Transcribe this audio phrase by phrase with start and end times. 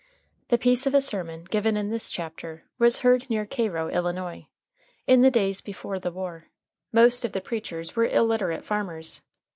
[0.47, 4.47] The piece of a sermon given in this chapter was heard near Cairo, Illinois,
[5.05, 6.47] in the days before the war.
[6.91, 9.21] Most of the preachers were illiterate farmers.